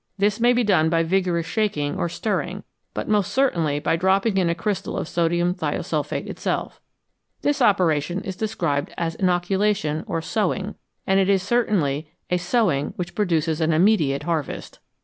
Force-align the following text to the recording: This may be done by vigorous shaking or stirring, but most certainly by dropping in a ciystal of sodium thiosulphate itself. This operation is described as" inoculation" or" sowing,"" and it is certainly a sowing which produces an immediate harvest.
This 0.17 0.39
may 0.39 0.51
be 0.51 0.63
done 0.63 0.89
by 0.89 1.03
vigorous 1.03 1.45
shaking 1.45 1.95
or 1.95 2.09
stirring, 2.09 2.63
but 2.95 3.07
most 3.07 3.31
certainly 3.31 3.77
by 3.77 3.97
dropping 3.97 4.37
in 4.37 4.49
a 4.49 4.55
ciystal 4.55 4.97
of 4.97 5.07
sodium 5.07 5.53
thiosulphate 5.53 6.25
itself. 6.25 6.81
This 7.43 7.61
operation 7.61 8.21
is 8.23 8.35
described 8.35 8.91
as" 8.97 9.13
inoculation" 9.23 10.03
or" 10.07 10.19
sowing,"" 10.33 10.73
and 11.05 11.19
it 11.19 11.29
is 11.29 11.43
certainly 11.43 12.09
a 12.31 12.37
sowing 12.37 12.93
which 12.95 13.13
produces 13.13 13.61
an 13.61 13.73
immediate 13.73 14.23
harvest. 14.23 14.79